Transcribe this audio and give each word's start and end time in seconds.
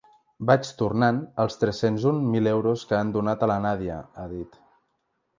Vaig 0.49 0.69
tornant 0.77 1.17
els 1.43 1.59
tres-cents 1.63 2.07
un 2.11 2.21
mil 2.35 2.49
euros 2.51 2.85
que 2.91 2.97
han 2.99 3.11
donat 3.17 3.45
a 3.45 3.49
la 3.51 3.57
Nadia, 3.67 3.99
ha 4.23 4.27
dit. 4.33 4.57